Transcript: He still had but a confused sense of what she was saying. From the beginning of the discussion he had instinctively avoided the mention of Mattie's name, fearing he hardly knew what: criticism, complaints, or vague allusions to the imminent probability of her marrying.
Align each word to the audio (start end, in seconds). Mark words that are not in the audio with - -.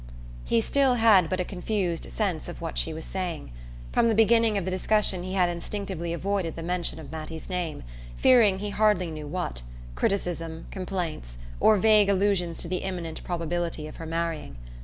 He 0.43 0.61
still 0.61 0.95
had 0.95 1.29
but 1.29 1.39
a 1.39 1.45
confused 1.45 2.05
sense 2.11 2.47
of 2.49 2.59
what 2.59 2.79
she 2.79 2.91
was 2.91 3.05
saying. 3.05 3.51
From 3.91 4.09
the 4.09 4.15
beginning 4.15 4.57
of 4.57 4.65
the 4.65 4.71
discussion 4.71 5.21
he 5.21 5.33
had 5.35 5.47
instinctively 5.47 6.11
avoided 6.11 6.55
the 6.55 6.63
mention 6.63 6.97
of 6.97 7.11
Mattie's 7.11 7.51
name, 7.51 7.83
fearing 8.15 8.57
he 8.57 8.71
hardly 8.71 9.11
knew 9.11 9.27
what: 9.27 9.61
criticism, 9.93 10.65
complaints, 10.71 11.37
or 11.59 11.77
vague 11.77 12.09
allusions 12.09 12.57
to 12.63 12.67
the 12.67 12.77
imminent 12.77 13.23
probability 13.23 13.85
of 13.85 13.97
her 13.97 14.07
marrying. 14.07 14.57